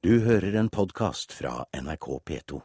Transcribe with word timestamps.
Du 0.00 0.14
hører 0.24 0.54
en 0.56 0.70
podkast 0.72 1.34
fra 1.36 1.66
NRK 1.76 2.06
P2. 2.24 2.60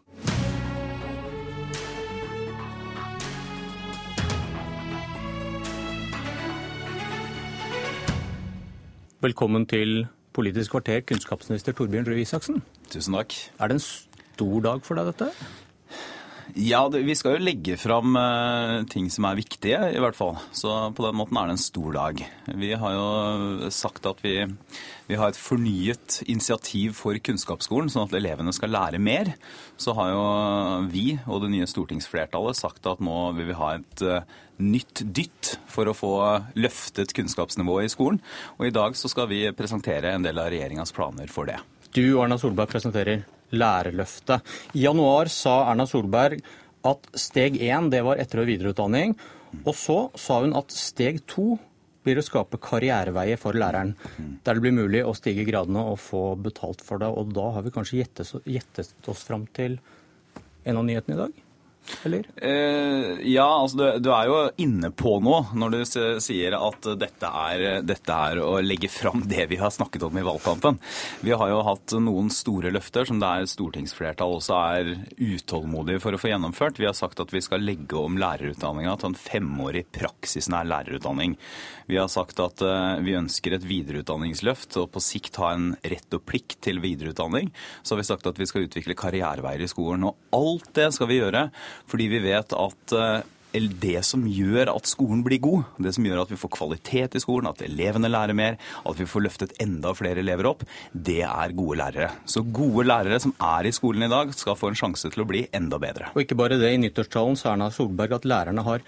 Velkommen 9.20 9.68
til 9.68 10.06
Politisk 10.32 10.78
kvarter, 10.78 11.02
kunnskapsminister 11.04 11.76
Torbjørn 11.76 12.08
Røe 12.08 12.24
Isaksen. 12.24 12.63
Tusen 12.88 13.20
takk. 13.20 13.36
Er 13.59 13.67
det 13.67 13.81
en 13.81 13.83
stor 13.83 14.63
dag 14.70 14.88
for 14.88 14.95
deg, 14.95 15.11
dette? 15.11 15.27
Ja, 16.56 16.86
det, 16.88 17.02
vi 17.04 17.12
skal 17.20 17.34
jo 17.36 17.44
legge 17.44 17.76
fram 17.76 18.16
uh, 18.16 18.86
ting 18.88 19.10
som 19.12 19.26
er 19.28 19.36
viktige, 19.36 19.80
i 19.92 20.00
hvert 20.00 20.16
fall. 20.16 20.38
Så 20.55 20.72
på 20.96 21.04
den 21.04 21.18
måten 21.20 21.36
er 21.36 21.50
det 21.50 21.58
en 21.58 21.60
stor 21.60 21.90
dag. 21.98 22.22
Vi 22.48 22.70
har 22.80 22.94
jo 22.96 23.72
sagt 23.76 24.08
at 24.08 24.24
vi, 24.24 24.38
vi 25.10 25.20
har 25.20 25.34
et 25.34 25.40
fornyet 25.40 26.22
initiativ 26.23 26.96
for 26.96 27.20
kunnskapsskolen, 27.20 27.91
sånn 27.91 28.08
at 28.08 28.16
elevene 28.16 28.55
skal 28.55 28.72
lære 28.72 29.04
mer. 29.04 29.34
Så 29.76 29.98
har 29.99 30.13
jo 30.13 30.23
vi 30.96 31.05
og 31.27 31.44
det 31.44 31.52
nye 31.58 31.68
stortingsflertallet 31.68 32.55
sagt 32.55 32.88
at 32.88 33.04
nå 33.04 33.20
vil 33.35 33.52
vi 33.52 33.60
ha 33.60 33.76
et 33.76 34.08
uh, 34.08 34.41
nytt 34.63 35.04
dytt 35.12 35.58
for 35.68 35.91
å 35.91 35.98
få 35.98 36.16
løftet 36.55 37.12
kunnskapsnivået 37.20 37.90
i 37.90 37.96
skolen. 37.98 38.24
Og 38.55 38.70
i 38.70 38.76
dag 38.80 38.96
så 38.96 39.12
skal 39.12 39.27
vi 39.27 39.44
presentere 39.52 40.16
en 40.16 40.24
del 40.24 40.40
av 40.40 40.54
regjeringas 40.55 40.96
planer 40.96 41.27
for 41.27 41.52
det. 41.52 41.60
Du, 41.91 42.05
Erna 42.16 42.40
Solberg, 42.40 42.72
presenterer 42.72 43.27
Lærerløftet. 43.54 44.41
I 44.73 44.85
januar 44.88 45.30
sa 45.30 45.72
Erna 45.72 45.85
Solberg 45.85 46.41
at 46.85 47.08
steg 47.17 47.59
én 47.62 47.90
var 47.91 48.18
etter- 48.18 48.41
og 48.41 48.49
videreutdanning. 48.49 49.16
Og 49.66 49.73
så 49.73 50.09
sa 50.18 50.41
hun 50.41 50.55
at 50.58 50.71
steg 50.71 51.21
to 51.27 51.58
blir 52.05 52.20
å 52.21 52.26
skape 52.26 52.59
karriereveier 52.62 53.40
for 53.41 53.58
læreren. 53.58 53.95
Der 54.44 54.54
det 54.54 54.62
blir 54.62 54.76
mulig 54.76 55.02
å 55.05 55.16
stige 55.18 55.45
gradene 55.48 55.81
og 55.81 55.98
få 55.99 56.35
betalt 56.38 56.84
for 56.85 57.02
det. 57.02 57.09
Og 57.09 57.34
da 57.34 57.49
har 57.55 57.66
vi 57.66 57.73
kanskje 57.73 58.02
gjettet, 58.02 58.35
gjettet 58.45 59.09
oss 59.09 59.26
fram 59.26 59.48
til 59.57 59.80
en 60.66 60.77
av 60.77 60.85
nyhetene 60.85 61.18
i 61.18 61.23
dag? 61.23 61.45
Eller? 62.05 62.26
Eh, 62.36 63.22
ja, 63.30 63.46
altså 63.46 63.78
du, 63.78 63.86
du, 64.05 64.09
er 64.14 64.30
jo 64.30 64.39
inne 64.61 64.91
på 64.91 65.17
noe 65.23 65.55
når 65.58 65.75
du 65.75 65.80
sier 66.23 66.55
at 66.58 66.89
dette 67.00 67.30
er, 67.30 67.66
dette 67.86 68.17
er, 68.30 68.41
å 68.41 68.58
legge 68.64 68.89
fram 68.91 69.25
det 69.30 69.47
vi 69.52 69.59
har 69.61 69.73
snakket 69.73 70.08
om 70.08 70.17
i 70.17 70.25
valgkampen. 70.25 70.80
Vi 71.25 71.36
har 71.36 71.52
jo 71.52 71.61
hatt 71.67 71.95
noen 72.02 72.31
store 72.33 72.73
løfter 72.73 73.08
som 73.08 73.22
det 73.22 73.30
er 73.30 73.50
stortingsflertall 73.50 74.38
også 74.39 74.58
er 74.58 74.91
utålmodige 75.17 76.02
for 76.03 76.16
å 76.16 76.22
få 76.22 76.31
gjennomført. 76.31 76.81
Vi 76.81 76.89
har 76.89 76.97
sagt 76.97 77.22
at 77.23 77.33
vi 77.33 77.44
skal 77.44 77.66
legge 77.66 77.97
om 78.00 78.19
lærerutdanninga 78.22 78.97
til 79.00 79.11
en 79.11 79.19
femårig 79.19 79.86
praksisnær 79.95 80.67
lærerutdanning. 80.69 81.38
Vi 81.89 82.00
har 82.00 82.09
sagt 82.09 82.39
at 82.41 82.63
uh, 82.66 82.97
vi 83.06 83.13
ønsker 83.17 83.56
et 83.56 83.66
videreutdanningsløft 83.67 84.80
og 84.81 84.89
på 84.95 85.03
sikt 85.03 85.38
ha 85.41 85.52
en 85.53 85.67
rett 85.86 86.17
og 86.17 86.23
plikt 86.25 86.58
til 86.66 86.81
videreutdanning. 86.83 87.52
Så 87.83 87.94
har 87.94 88.02
vi 88.02 88.08
sagt 88.09 88.25
at 88.30 88.41
vi 88.41 88.47
skal 88.50 88.66
utvikle 88.66 88.97
karriereveier 88.97 89.61
i 89.61 89.69
skolen. 89.69 90.08
Og 90.09 90.17
alt 90.36 90.72
det 90.78 90.89
skal 90.95 91.11
vi 91.11 91.19
gjøre 91.19 91.47
fordi 91.91 92.09
vi 92.11 92.21
vet 92.25 92.55
at 92.57 92.95
eh, 92.97 93.31
det 93.55 94.01
som 94.03 94.25
gjør 94.27 94.67
at 94.73 94.89
skolen 94.89 95.21
blir 95.23 95.39
god, 95.39 95.63
det 95.79 95.93
som 95.95 96.05
gjør 96.05 96.25
at 96.25 96.31
vi 96.33 96.39
får 96.39 96.51
kvalitet 96.57 97.15
i 97.15 97.21
skolen, 97.23 97.47
at 97.47 97.61
elevene 97.63 98.11
lærer 98.11 98.35
mer, 98.35 98.57
at 98.83 98.99
vi 98.99 99.07
får 99.07 99.23
løftet 99.23 99.55
enda 99.63 99.93
flere 99.95 100.19
elever 100.19 100.49
opp, 100.49 100.65
det 100.91 101.21
er 101.23 101.55
gode 101.55 101.79
lærere. 101.79 102.11
Så 102.27 102.43
gode 102.43 102.87
lærere 102.89 103.19
som 103.23 103.35
er 103.39 103.69
i 103.69 103.73
skolen 103.75 104.07
i 104.07 104.11
dag, 104.11 104.33
skal 104.35 104.59
få 104.59 104.71
en 104.71 104.79
sjanse 104.79 105.11
til 105.11 105.23
å 105.23 105.29
bli 105.29 105.45
enda 105.55 105.79
bedre. 105.79 106.11
Og 106.15 106.25
ikke 106.25 106.39
bare 106.39 106.59
det. 106.59 106.73
I 106.75 106.81
nyttårstalen 106.83 107.39
sa 107.39 107.53
Erna 107.53 107.71
Solberg 107.71 108.17
at 108.19 108.27
lærerne 108.27 108.65
har 108.67 108.83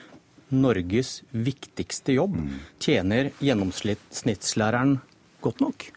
Norges 0.51 1.21
viktigste 1.31 2.15
jobb. 2.15 2.37
Tjener 2.83 3.33
gjennomsnittslæreren 3.43 4.97
godt 5.43 5.63
nok? 5.63 5.91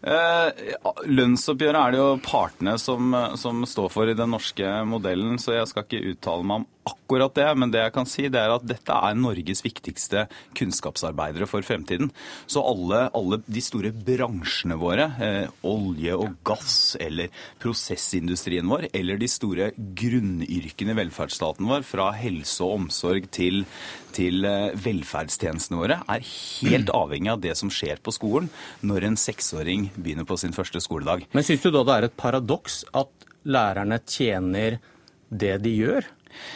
Eh, 0.00 0.76
lønnsoppgjøret 1.12 1.80
er 1.80 1.92
det 1.92 2.00
jo 2.00 2.20
partene 2.24 2.76
som, 2.80 3.12
som, 3.36 3.64
står 3.68 3.90
for 3.92 4.08
i 4.08 4.16
den 4.16 4.32
norske 4.32 4.68
modellen, 4.88 5.36
så 5.42 5.58
jeg 5.58 5.68
skal 5.68 5.84
ikke 5.84 6.14
uttale 6.14 6.46
meg 6.46 6.62
om 6.62 6.68
akkurat 6.88 7.34
det. 7.36 7.48
Men 7.58 7.72
det 7.72 7.82
jeg 7.82 7.94
kan 7.94 8.08
si, 8.08 8.26
det 8.32 8.40
er 8.40 8.54
at 8.54 8.66
dette 8.66 8.94
er 8.94 9.18
Norges 9.18 9.62
viktigste 9.64 10.26
kunnskapsarbeidere 10.58 11.48
for 11.50 11.64
fremtiden. 11.66 12.10
Så 12.50 12.62
alle, 12.64 13.06
alle 13.16 13.40
de 13.46 13.62
store 13.64 13.92
bransjene 13.94 14.78
våre, 14.80 15.10
eh, 15.20 15.52
olje 15.66 16.16
og 16.16 16.36
gass 16.46 16.96
eller 17.00 17.30
prosessindustrien 17.62 18.68
vår, 18.70 18.88
eller 18.96 19.20
de 19.20 19.30
store 19.30 19.70
grunnyrkene 19.76 20.94
i 20.94 21.00
velferdsstaten 21.02 21.68
vår, 21.70 21.86
fra 21.86 22.10
helse 22.16 22.64
og 22.66 22.76
omsorg 22.80 23.30
til, 23.34 23.64
til 24.16 24.46
eh, 24.48 24.76
velferdstjenestene 24.80 25.80
våre, 25.80 26.00
er 26.08 26.26
helt 26.26 26.94
avhengig 27.02 27.34
av 27.34 27.42
det 27.44 27.56
som 27.58 27.72
skjer 27.72 28.00
på 28.02 28.14
skolen 28.14 28.50
når 28.86 29.08
en 29.08 29.18
seksåring 29.20 29.90
begynner 29.96 30.28
på 30.28 30.38
sin 30.40 30.54
første 30.56 30.82
skoledag. 30.82 31.26
Men 31.36 31.46
syns 31.46 31.64
du 31.64 31.72
da 31.74 31.84
det 31.86 31.96
er 31.96 32.08
et 32.08 32.20
paradoks 32.20 32.82
at 32.96 33.28
lærerne 33.48 34.00
tjener 34.04 34.78
det 35.30 35.56
de 35.64 35.72
gjør? 35.76 36.08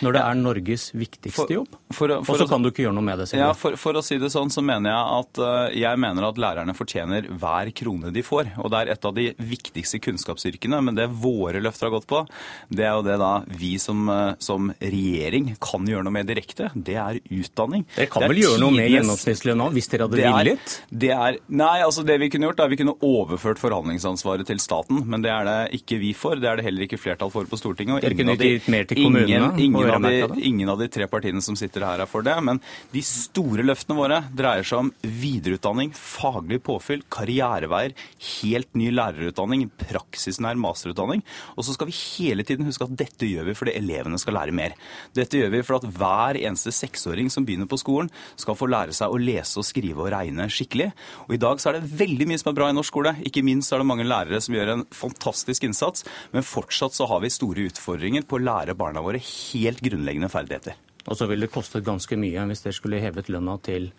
Når 0.04 0.16
det 0.16 0.22
er 0.24 0.40
Norges 0.40 0.90
viktigste 0.94 1.48
jobb? 1.56 1.76
Og 1.94 2.40
så 2.40 2.48
kan 2.50 2.64
du 2.64 2.70
ikke 2.70 2.86
gjøre 2.86 2.96
noe 2.96 3.06
med 3.06 3.22
det. 3.22 3.28
Ja, 3.38 3.52
for, 3.58 3.78
for, 3.80 3.98
å 3.98 4.04
si 4.04 4.18
det 4.20 4.30
sånn, 4.34 4.52
så 4.52 4.64
mener 4.64 4.92
jeg 4.92 5.20
at 5.20 5.42
uh, 5.42 5.74
jeg 5.74 6.02
mener 6.02 6.28
at 6.28 6.40
lærerne 6.40 6.76
fortjener 6.76 7.28
hver 7.30 7.70
krone 7.76 8.12
de 8.14 8.24
får. 8.26 8.54
Og 8.62 8.72
det 8.72 8.82
er 8.82 8.92
et 8.96 9.08
av 9.08 9.16
de 9.16 9.28
viktigste 9.38 10.02
kunnskapsyrkene. 10.04 10.82
Men 10.84 10.98
det 10.98 11.08
våre 11.08 11.62
løfter 11.64 11.88
har 11.88 11.96
gått 11.96 12.08
på, 12.10 12.24
det 12.68 12.88
er 12.88 12.98
jo 12.98 13.06
det 13.06 13.18
da 13.22 13.32
vi 13.48 13.74
som, 13.82 14.06
uh, 14.10 14.34
som 14.42 14.72
regjering 14.82 15.54
kan 15.62 15.86
gjøre 15.88 16.06
noe 16.06 16.18
med 16.18 16.30
direkte. 16.30 16.70
Det 16.74 16.98
er 17.00 17.22
utdanning. 17.22 17.86
Dere 17.96 18.10
kan 18.12 18.28
vel 18.28 18.44
gjøre 18.44 18.62
noe 18.62 18.74
med 18.74 18.90
gjennomsnittslønn 18.90 19.14
gjennomsnittslønna 19.14 19.68
hvis 19.74 19.90
dere 19.92 20.06
hadde 20.06 20.20
villet? 20.20 20.74
Det 20.90 21.10
er, 21.14 21.38
nei, 21.48 21.76
altså 21.84 22.04
det 22.06 22.16
vi 22.22 22.30
kunne 22.32 22.48
gjort, 22.48 22.62
er 22.64 22.72
vi 22.72 22.78
kunne 22.80 22.96
overført 23.04 23.60
forhandlingsansvaret 23.62 24.48
til 24.48 24.60
staten. 24.62 25.02
Men 25.10 25.24
det 25.24 25.32
er 25.32 25.48
det 25.48 25.58
ikke 25.80 25.98
vi 26.02 26.12
for. 26.16 26.40
Det 26.40 26.50
er 26.50 26.60
det 26.60 26.66
heller 26.68 26.86
ikke 26.86 27.00
flertall 27.00 27.32
for 27.34 27.48
på 27.50 27.60
Stortinget. 27.60 28.02
dere 28.04 28.18
kunne 28.18 28.36
gitt 28.40 28.68
mer 28.72 28.88
til 28.88 29.02
kommunene? 29.02 29.52
Ingen, 29.58 29.76
ingen 29.78 29.94
av, 29.96 30.08
de, 30.08 30.42
ingen 30.50 30.74
av 30.74 30.80
de 30.82 30.90
tre 30.92 31.08
partiene 31.10 31.42
som 31.44 31.58
sitter 31.58 31.83
her 31.86 32.02
er 32.04 32.10
for 32.10 32.24
det. 32.26 32.34
Men 32.44 32.60
de 32.94 33.02
store 33.04 33.66
løftene 33.66 33.98
våre 33.98 34.20
dreier 34.36 34.66
seg 34.66 34.86
om 34.86 34.92
videreutdanning, 35.02 35.92
faglig 35.94 36.60
påfyll, 36.64 37.04
karriereveier, 37.12 37.94
helt 38.40 38.70
ny 38.78 38.88
lærerutdanning, 38.94 39.66
praksisnær 39.84 40.58
masterutdanning. 40.60 41.24
Og 41.58 41.66
så 41.66 41.76
skal 41.76 41.90
vi 41.90 41.98
hele 41.98 42.46
tiden 42.46 42.68
huske 42.68 42.88
at 42.88 42.96
dette 43.04 43.28
gjør 43.28 43.50
vi 43.50 43.56
fordi 43.58 43.76
elevene 43.78 44.20
skal 44.20 44.38
lære 44.38 44.56
mer. 44.56 44.78
Dette 45.16 45.40
gjør 45.40 45.52
vi 45.54 45.62
for 45.66 45.80
at 45.80 45.88
hver 45.98 46.40
eneste 46.40 46.72
seksåring 46.74 47.30
som 47.32 47.46
begynner 47.46 47.68
på 47.70 47.80
skolen, 47.80 48.10
skal 48.40 48.56
få 48.58 48.68
lære 48.70 48.94
seg 48.96 49.12
å 49.12 49.20
lese 49.20 49.60
og 49.60 49.68
skrive 49.68 50.06
og 50.06 50.12
regne 50.14 50.48
skikkelig. 50.52 50.90
Og 51.28 51.36
i 51.36 51.40
dag 51.40 51.60
så 51.60 51.70
er 51.70 51.78
det 51.78 51.92
veldig 52.00 52.28
mye 52.30 52.40
som 52.40 52.52
er 52.52 52.58
bra 52.58 52.70
i 52.70 52.76
norsk 52.76 52.94
skole. 52.94 53.14
Ikke 53.26 53.42
minst 53.46 53.72
er 53.74 53.82
det 53.82 53.88
mange 53.90 54.06
lærere 54.06 54.40
som 54.44 54.54
gjør 54.54 54.74
en 54.76 54.86
fantastisk 54.94 55.66
innsats, 55.66 56.06
men 56.34 56.46
fortsatt 56.46 56.94
så 56.94 57.08
har 57.10 57.24
vi 57.24 57.32
store 57.34 57.68
utfordringer 57.70 58.26
på 58.28 58.38
å 58.38 58.44
lære 58.44 58.78
barna 58.78 59.02
våre 59.04 59.22
helt 59.22 59.82
grunnleggende 59.84 60.30
ferdigheter. 60.30 60.78
Og 61.04 61.18
så 61.18 61.28
ville 61.28 61.46
det 61.46 61.54
kostet 61.54 61.84
ganske 61.86 62.16
mye 62.20 62.46
hvis 62.48 62.64
dere 62.64 62.76
skulle 62.76 63.02
hevet 63.02 63.28
lønna 63.32 63.58
til 63.64 63.90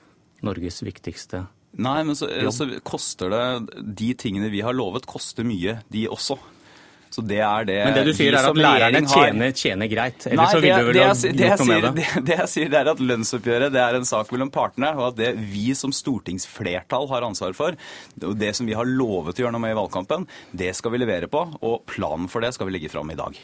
Norges 0.45 0.81
viktigste 0.83 1.45
Nei, 1.75 2.01
men 2.07 2.15
så, 2.15 2.29
så, 2.55 2.67
koster 2.87 3.31
det 3.33 3.45
De 3.99 4.13
tingene 4.15 4.47
vi 4.47 4.61
har 4.63 4.75
lovet, 4.75 5.03
koster 5.09 5.43
mye, 5.43 5.81
de 5.91 6.05
også. 6.07 6.37
Så 7.15 7.23
det 7.23 7.39
er 7.43 7.67
det 7.67 7.75
Men 7.85 7.95
det 7.95 8.03
du 8.09 8.13
sier 8.17 8.35
er 8.35 8.47
at 8.49 8.57
lærerne 8.59 9.01
tjener, 9.07 9.51
tjener, 9.55 9.89
greit? 9.91 10.25
eller 10.27 10.51
så 10.51 10.59
ville 10.59 10.79
du 10.81 10.89
vel 10.89 10.99
ha 10.99 11.13
gjort 11.13 11.61
noe 11.61 11.67
med 11.69 11.85
det? 11.85 11.91
Det, 11.95 12.23
det 12.29 12.37
jeg 12.41 12.51
sier, 12.51 12.71
det 12.73 12.79
er 12.81 12.91
at 12.91 13.03
lønnsoppgjøret 13.11 13.75
det 13.75 13.83
er 13.83 13.99
en 13.99 14.07
sak 14.07 14.31
mellom 14.35 14.51
partene, 14.55 14.91
og 14.99 15.13
at 15.13 15.19
det 15.21 15.31
vi 15.51 15.69
som 15.79 15.95
stortingsflertall 15.95 17.07
har 17.13 17.27
ansvar 17.27 17.55
for, 17.55 17.77
og 18.19 18.39
det 18.39 18.51
som 18.57 18.67
vi 18.67 18.75
har 18.75 18.89
lovet 18.89 19.39
å 19.39 19.45
gjøre 19.45 19.55
noe 19.55 19.63
med 19.63 19.75
i 19.75 19.79
valgkampen, 19.79 20.27
det 20.51 20.73
skal 20.75 20.95
vi 20.95 21.03
levere 21.05 21.31
på, 21.31 21.45
og 21.61 21.85
planen 21.91 22.27
for 22.31 22.43
det 22.43 22.51
skal 22.57 22.67
vi 22.67 22.75
legge 22.75 22.91
fram 22.91 23.11
i 23.13 23.19
dag. 23.19 23.39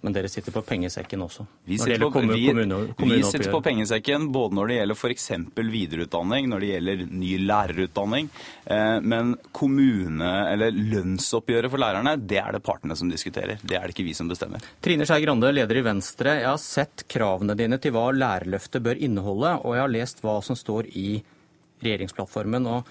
Men 0.00 0.14
dere 0.16 0.30
sitter 0.32 0.54
på 0.54 0.62
pengesekken 0.64 1.20
også? 1.20 1.44
Vi 1.68 1.76
sitter, 1.78 2.00
på, 2.00 2.08
kommune, 2.14 2.36
vi, 2.38 2.46
kommune, 2.48 2.76
kommune 2.96 3.16
vi 3.18 3.24
sitter 3.28 3.52
på 3.52 3.60
pengesekken 3.64 4.30
både 4.32 4.56
når 4.56 4.70
det 4.70 4.76
gjelder 4.78 4.96
f.eks. 4.96 5.26
videreutdanning, 5.56 6.46
når 6.48 6.62
det 6.64 6.70
gjelder 6.70 7.02
ny 7.20 7.32
lærerutdanning. 7.44 8.30
Eh, 8.64 8.96
men 9.04 9.34
kommune- 9.52 10.30
eller 10.54 10.72
lønnsoppgjøret 10.72 11.72
for 11.72 11.82
lærerne, 11.82 12.14
det 12.16 12.40
er 12.40 12.56
det 12.56 12.62
partene 12.64 12.96
som 12.96 13.12
diskuterer. 13.12 13.60
Det 13.60 13.76
er 13.76 13.84
det 13.84 13.96
ikke 13.96 14.06
vi 14.08 14.16
som 14.16 14.30
bestemmer. 14.30 14.64
Trine 14.80 15.04
Skei 15.08 15.20
Grande, 15.26 15.52
leder 15.52 15.82
i 15.82 15.84
Venstre. 15.84 16.38
Jeg 16.40 16.48
har 16.48 16.62
sett 16.64 17.04
kravene 17.12 17.58
dine 17.58 17.76
til 17.82 17.92
hva 17.96 18.06
lærerløftet 18.16 18.84
bør 18.86 19.04
inneholde, 19.04 19.52
og 19.60 19.76
jeg 19.76 19.84
har 19.84 19.94
lest 19.98 20.24
hva 20.24 20.38
som 20.46 20.56
står 20.56 20.88
i 20.96 21.20
regjeringsplattformen. 21.84 22.66
og 22.72 22.88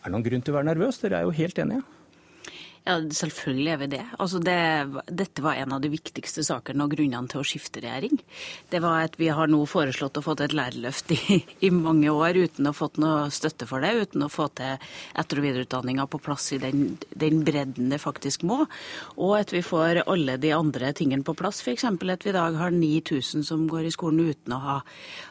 Er 0.00 0.08
det 0.08 0.16
noen 0.16 0.26
grunn 0.30 0.48
til 0.48 0.54
å 0.54 0.58
være 0.60 0.70
nervøs? 0.72 1.02
Dere 1.04 1.20
er 1.20 1.28
jo 1.28 1.36
helt 1.36 1.60
enige? 1.60 1.84
Ja, 2.86 3.00
selvfølgelig 3.02 3.70
er 3.72 3.78
vi 3.80 3.86
det. 3.96 4.02
Altså 4.22 4.38
det. 4.38 4.56
Dette 5.10 5.42
var 5.42 5.58
en 5.58 5.72
av 5.74 5.80
de 5.82 5.88
viktigste 5.90 6.44
sakene 6.46 6.84
og 6.84 6.92
grunnene 6.94 7.26
til 7.26 7.40
å 7.40 7.46
skifte 7.46 7.80
regjering. 7.82 8.20
Det 8.70 8.78
var 8.84 9.08
at 9.08 9.16
vi 9.18 9.26
har 9.34 9.50
nå 9.50 9.58
foreslått 9.66 10.20
å 10.20 10.22
få 10.22 10.36
til 10.38 10.46
et 10.46 10.54
lærerløft 10.54 11.10
i, 11.16 11.40
i 11.66 11.70
mange 11.74 12.12
år 12.14 12.38
uten 12.38 12.68
å 12.68 12.70
ha 12.70 12.78
fått 12.78 13.00
noe 13.02 13.24
støtte 13.34 13.66
for 13.66 13.82
det, 13.82 13.90
uten 14.06 14.22
å 14.22 14.30
få 14.30 14.46
til 14.54 14.78
etter- 15.18 15.42
og 15.42 15.48
videreutdanninga 15.48 16.06
på 16.12 16.22
plass 16.22 16.46
i 16.54 16.60
den, 16.62 16.94
den, 17.10 17.42
bredden 17.48 17.90
det 17.90 17.98
faktisk 17.98 18.46
må, 18.46 18.62
og 19.16 19.34
at 19.40 19.50
vi 19.50 19.64
får 19.66 20.04
alle 20.06 20.38
de 20.38 20.54
andre 20.54 20.94
tingene 20.94 21.26
på 21.26 21.34
plass. 21.34 21.64
F.eks. 21.66 21.88
at 21.90 22.28
vi 22.28 22.30
i 22.30 22.38
dag 22.38 22.54
har 22.62 22.70
9000 22.70 23.42
som 23.50 23.66
går 23.66 23.90
i 23.90 23.94
skolen 23.96 24.30
uten 24.30 24.54
å 24.54 24.62
ha, 24.62 24.80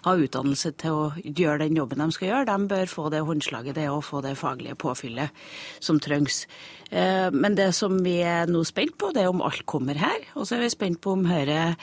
ha, 0.10 0.18
utdannelse 0.20 0.76
til 0.84 1.00
å 1.06 1.10
gjøre 1.24 1.64
den 1.64 1.80
jobben 1.80 2.04
de 2.04 2.12
skal 2.20 2.34
gjøre. 2.34 2.52
De 2.52 2.72
bør 2.76 2.96
få 2.98 3.08
det 3.16 3.24
håndslaget 3.24 3.80
det 3.80 3.88
er 3.88 3.96
å 3.96 4.04
få 4.04 4.20
det 4.28 4.36
faglige 4.44 4.76
påfyllet 4.76 5.46
som 5.80 6.04
trengs. 6.04 6.44
Eh, 6.92 7.32
Men 7.46 7.54
det 7.54 7.76
som 7.78 8.00
vi 8.02 8.16
er 8.26 8.50
nå 8.50 8.64
spent 8.66 8.96
på, 8.98 9.12
det 9.14 9.22
er 9.22 9.30
om 9.30 9.44
alt 9.46 9.68
kommer 9.70 10.00
her. 10.02 10.24
Og 10.34 10.48
så 10.50 10.56
er 10.56 10.64
vi 10.64 10.72
spent 10.74 10.98
på 11.04 11.12
om 11.14 11.28
Høyre 11.30 11.76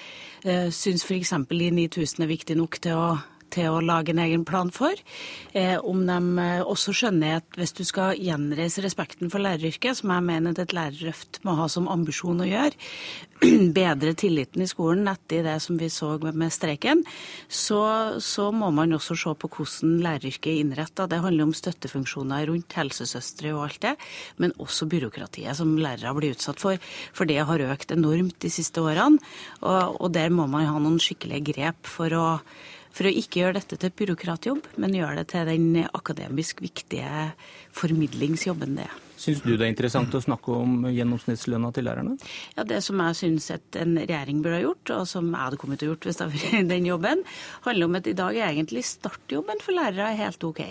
eh, 0.42 0.72
syns 0.74 1.04
f.eks. 1.06 1.30
de 1.52 1.68
9000 1.70 2.24
er 2.24 2.30
viktig 2.32 2.56
nok 2.58 2.80
til 2.82 2.98
å 2.98 3.04
til 3.52 3.70
å 3.70 3.82
lage 3.84 4.14
en 4.14 4.22
egen 4.22 4.46
plan 4.48 4.70
for. 4.72 4.96
Eh, 5.52 5.76
om 5.78 6.04
de 6.08 6.18
eh, 6.42 6.62
også 6.64 6.94
skjønner 6.96 7.40
at 7.40 7.58
hvis 7.58 7.74
du 7.76 7.84
skal 7.88 8.18
gjenreise 8.20 8.84
respekten 8.84 9.32
for 9.32 9.42
læreryrket, 9.44 10.00
som 10.00 10.12
jeg 10.14 10.26
mener 10.28 10.54
at 10.54 10.62
et 10.64 10.76
lærerløft 10.76 11.42
må 11.46 11.56
ha 11.58 11.68
som 11.72 11.90
ambisjon 11.92 12.42
å 12.42 12.48
gjøre, 12.48 12.76
bedre 13.78 14.14
tilliten 14.18 14.62
i 14.62 14.70
skolen 14.70 15.08
etter 15.10 15.44
det 15.46 15.56
som 15.64 15.78
vi 15.80 15.88
så 15.92 16.14
med 16.22 16.52
streiken, 16.54 17.02
så, 17.48 17.82
så 18.22 18.48
må 18.54 18.70
man 18.74 18.94
også 18.96 19.16
se 19.18 19.34
på 19.36 19.50
hvordan 19.50 19.98
læreryrket 20.04 20.52
er 20.52 20.60
innretta. 20.62 21.08
Det 21.10 21.20
handler 21.24 21.48
om 21.48 21.56
støttefunksjoner 21.56 22.46
rundt 22.50 22.78
helsesøstre 22.78 23.54
og 23.56 23.66
alt 23.66 23.80
det, 23.84 23.96
men 24.42 24.54
også 24.62 24.88
byråkratiet 24.90 25.58
som 25.58 25.74
lærere 25.78 26.14
blir 26.16 26.36
utsatt 26.36 26.62
for. 26.62 26.78
For 27.16 27.28
det 27.28 27.40
har 27.48 27.66
økt 27.72 27.94
enormt 27.94 28.38
de 28.42 28.52
siste 28.52 28.82
årene, 28.82 29.20
og, 29.62 29.98
og 30.00 30.12
der 30.14 30.32
må 30.32 30.46
man 30.50 30.68
ha 30.68 30.78
noen 30.78 31.00
skikkelige 31.02 31.52
grep 31.52 31.90
for 31.90 32.14
å 32.16 32.26
for 32.92 33.08
å 33.08 33.14
ikke 33.22 33.42
gjøre 33.42 33.58
dette 33.58 33.78
til 33.80 33.94
byråkratjobb, 34.02 34.74
men 34.82 34.96
gjøre 34.96 35.22
det 35.22 35.30
til 35.32 35.48
den 35.48 35.86
akademisk 35.88 36.60
viktige 36.64 37.30
formidlingsjobben 37.76 38.76
det 38.78 38.86
er. 38.88 39.00
Syns 39.22 39.42
du 39.44 39.52
det 39.52 39.62
er 39.62 39.70
interessant 39.70 40.14
å 40.18 40.22
snakke 40.22 40.54
om 40.56 40.86
gjennomsnittslønna 40.90 41.70
til 41.74 41.86
lærerne? 41.86 42.16
Ja, 42.56 42.64
Det 42.66 42.80
som 42.82 42.98
jeg 42.98 43.18
syns 43.20 43.50
en 43.54 43.98
regjering 44.00 44.42
burde 44.42 44.58
ha 44.58 44.64
gjort, 44.64 44.94
og 44.96 45.04
som 45.06 45.28
jeg 45.30 45.44
hadde 45.44 45.60
kommet 45.62 45.78
til 45.78 45.90
å 45.90 45.92
gjort 45.92 46.08
hvis 46.08 46.18
det 46.18 46.26
hadde 46.26 46.40
vært 46.40 46.72
den 46.72 46.88
jobben, 46.88 47.22
handler 47.66 47.86
om 47.86 48.00
at 48.00 48.08
i 48.10 48.16
dag 48.18 48.38
er 48.38 48.48
egentlig 48.50 48.82
startjobben 48.88 49.62
for 49.62 49.78
lærere 49.78 50.16
helt 50.18 50.48
OK. 50.48 50.64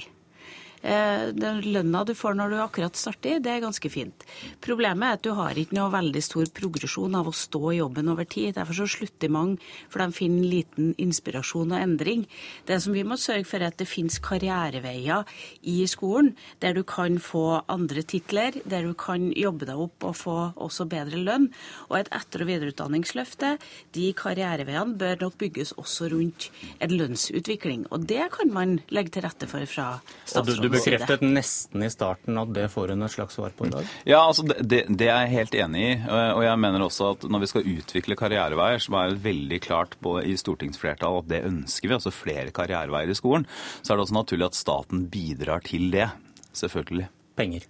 Eh, 0.81 1.30
den 1.38 1.62
lønna 1.62 2.04
du 2.07 2.13
får 2.18 2.36
når 2.38 2.54
du 2.54 2.57
akkurat 2.62 2.98
starter, 2.98 3.39
det 3.44 3.51
er 3.54 3.62
ganske 3.63 3.89
fint. 3.94 4.25
Problemet 4.63 5.06
er 5.06 5.19
at 5.19 5.25
du 5.25 5.31
har 5.38 5.57
ikke 5.57 5.78
noe 5.78 5.92
veldig 5.94 6.24
stor 6.25 6.50
progresjon 6.57 7.18
av 7.18 7.30
å 7.30 7.36
stå 7.36 7.62
i 7.72 7.80
jobben 7.80 8.10
over 8.12 8.25
tid. 8.25 8.56
Derfor 8.57 8.81
så 8.81 8.88
slutter 8.89 9.31
mange, 9.31 9.60
for 9.94 10.01
de 10.01 10.16
finner 10.16 10.48
liten 10.50 10.94
inspirasjon 11.01 11.75
og 11.75 11.81
endring. 11.81 12.25
Det 12.66 12.80
som 12.81 12.95
vi 12.98 13.06
må 13.06 13.18
sørge 13.22 13.45
for, 13.50 13.62
er 13.62 13.69
at 13.69 13.78
det 13.81 13.89
finnes 13.89 14.18
karriereveier 14.24 15.28
i 15.62 15.78
skolen 15.89 16.33
der 16.63 16.74
du 16.78 16.83
kan 16.88 17.19
få 17.22 17.62
andre 17.72 18.01
titler, 18.01 18.57
der 18.66 18.88
du 18.88 18.95
kan 18.98 19.30
jobbe 19.38 19.69
deg 19.69 19.86
opp 19.86 20.07
og 20.07 20.18
få 20.18 20.38
også 20.56 20.88
bedre 20.89 21.22
lønn. 21.22 21.51
Og 21.92 22.00
et 22.01 22.12
etter- 22.16 22.42
og 22.42 22.50
videreutdanningsløfte, 22.50 23.54
de 23.94 24.10
karriereveiene 24.18 24.98
bør 24.98 25.28
nok 25.28 25.38
bygges 25.42 25.75
også 25.78 26.10
rundt 26.16 26.50
en 26.81 26.98
lønnsutvikling. 26.98 27.86
Og 27.94 28.07
det 28.10 28.31
kan 28.33 28.51
man 28.54 28.80
legge 28.89 29.13
til 29.13 29.28
rette 29.28 29.50
for 29.51 29.62
fra 29.69 29.88
statsråden 30.25 30.70
bekreftet 30.73 31.23
nesten 31.25 31.85
i 31.85 31.89
starten 31.91 32.39
at 32.41 32.53
det 32.56 32.68
får 32.73 32.94
hun 32.94 33.06
et 33.06 33.13
slags 33.13 33.38
svar 33.38 33.53
på 33.57 33.68
i 33.68 33.73
dag? 33.73 33.89
Ja, 34.09 34.21
altså 34.23 34.45
det, 34.47 34.85
det, 34.88 35.07
er 35.07 35.25
jeg 35.25 35.33
helt 35.35 35.57
enig 35.65 35.83
i. 35.83 35.91
Og 36.09 36.44
jeg 36.45 36.62
mener 36.63 36.85
også 36.85 37.12
at 37.15 37.27
når 37.27 37.44
vi 37.44 37.51
skal 37.51 37.69
utvikle 37.75 38.18
karriereveier, 38.19 38.81
som 38.83 38.97
er 39.00 39.18
veldig 39.23 39.62
klart 39.63 39.97
på, 40.03 40.18
i 40.23 40.38
stortingsflertallet 40.39 41.25
at 41.25 41.31
det 41.33 41.44
ønsker 41.50 41.89
vi, 41.89 41.97
altså 41.97 42.13
flere 42.15 42.56
karriereveier 42.56 43.12
i 43.12 43.18
skolen, 43.18 43.47
så 43.81 43.94
er 43.94 44.00
det 44.00 44.07
også 44.07 44.19
naturlig 44.21 44.50
at 44.50 44.59
staten 44.59 45.06
bidrar 45.12 45.63
til 45.68 45.91
det. 45.94 46.09
Selvfølgelig. 46.57 47.07
Penger. 47.39 47.68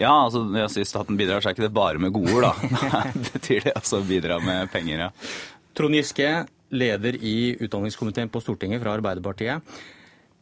Ja, 0.00 0.12
altså 0.24 0.44
når 0.46 0.64
jeg 0.64 0.72
sier 0.76 0.88
staten 0.88 1.18
bidrar, 1.20 1.42
så 1.42 1.50
er 1.50 1.56
ikke 1.56 1.66
det 1.66 1.76
bare 1.76 2.00
med 2.00 2.14
gode 2.14 2.32
ord, 2.38 2.46
da. 2.48 3.02
Det 3.16 3.34
betyr 3.34 3.66
det 3.68 3.76
altså 3.76 4.00
bidra 4.06 4.38
med 4.42 4.70
penger, 4.72 5.06
ja. 5.06 5.10
Trond 5.76 5.96
Giske, 5.96 6.30
leder 6.70 7.16
i 7.16 7.56
utdanningskomiteen 7.60 8.30
på 8.32 8.40
Stortinget 8.42 8.82
fra 8.82 8.94
Arbeiderpartiet. 8.96 9.66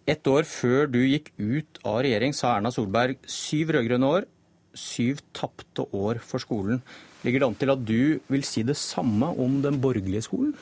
Ett 0.09 0.25
år 0.31 0.47
før 0.49 0.87
du 0.89 1.03
gikk 1.05 1.35
ut 1.37 1.81
av 1.85 1.99
regjering, 2.07 2.33
sa 2.33 2.55
Erna 2.57 2.71
Solberg 2.73 3.19
syv 3.29 3.75
rød-grønne 3.77 4.09
år, 4.09 4.25
syv 4.73 5.21
tapte 5.37 5.85
år 5.93 6.23
for 6.25 6.41
skolen. 6.41 6.81
Ligger 7.27 7.43
det 7.43 7.49
an 7.51 7.59
til 7.61 7.73
at 7.75 7.83
du 7.85 8.01
vil 8.33 8.47
si 8.47 8.65
det 8.65 8.79
samme 8.81 9.29
om 9.37 9.59
den 9.61 9.77
borgerlige 9.83 10.25
skolen? 10.25 10.55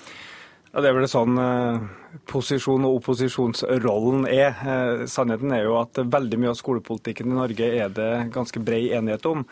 Ja, 0.72 0.82
Det 0.82 0.90
er 0.90 0.98
vel 0.98 1.06
sånn 1.08 1.38
eh, 1.38 1.86
posisjon- 2.26 2.88
og 2.88 2.98
opposisjonsrollen 2.98 4.26
er. 4.26 4.50
Eh, 4.50 5.06
sannheten 5.06 5.54
er 5.54 5.62
jo 5.68 5.78
at 5.78 5.94
veldig 5.94 6.42
mye 6.42 6.50
av 6.50 6.58
skolepolitikken 6.58 7.30
i 7.30 7.38
Norge 7.38 7.70
er 7.84 7.88
det 7.88 8.12
ganske 8.34 8.60
brei 8.60 8.88
enighet 8.90 9.30
om. 9.30 9.46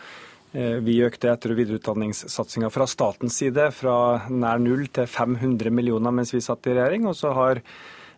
Eh, 0.52 0.80
vi 0.82 1.04
økte 1.06 1.30
etter- 1.30 1.54
og 1.54 1.62
videreutdanningssatsinga 1.62 2.68
fra 2.74 2.90
statens 2.90 3.38
side 3.38 3.70
fra 3.72 4.26
nær 4.28 4.58
null 4.58 4.88
til 4.88 5.06
500 5.06 5.70
millioner 5.70 6.10
mens 6.10 6.34
vi 6.34 6.42
satt 6.42 6.66
i 6.66 6.74
regjering. 6.74 7.06
Og 7.06 7.14
så 7.14 7.32
har 7.32 7.62